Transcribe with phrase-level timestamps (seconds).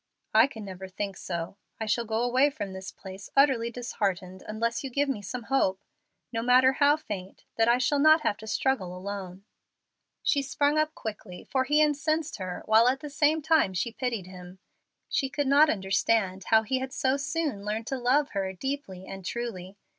[0.33, 1.57] "I can never think so.
[1.79, 5.83] I shall go away from this place utterly disheartened unless you give me some hope,
[6.33, 9.43] no matter how faint, that I shall not have to struggle alone."
[10.23, 14.25] She sprung up quickly, for he incensed her, while at the same time she pitied
[14.25, 14.57] him.
[15.07, 19.23] She could not understand how he had so soon learned to love her "deeply and
[19.23, 19.77] truly."